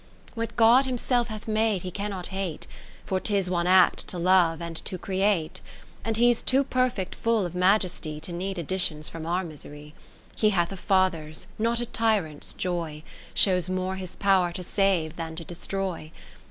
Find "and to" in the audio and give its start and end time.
4.59-4.97